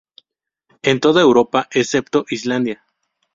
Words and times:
En 0.81 0.99
toda 0.99 1.21
Europa, 1.21 1.67
excepto 1.71 2.25
Islandia. 2.31 2.83